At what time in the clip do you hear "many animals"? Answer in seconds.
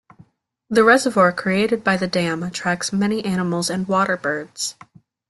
2.91-3.69